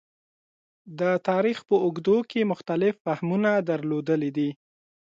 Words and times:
د 0.99 1.01
تاریخ 1.29 1.57
په 1.69 1.75
اوږدو 1.83 2.17
کې 2.29 2.49
مختلف 2.51 2.93
فهمونه 3.05 3.49
درلودلي 3.69 4.29
دي. 4.37 4.49